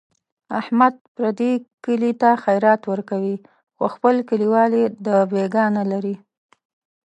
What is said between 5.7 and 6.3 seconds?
نه لري.